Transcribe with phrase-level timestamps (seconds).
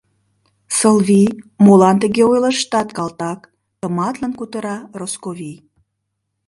[0.77, 1.29] —Сылвий,
[1.63, 3.39] молан тыге ойлыштат, калтак?—
[3.79, 5.57] тыматлын кутыра Росковий.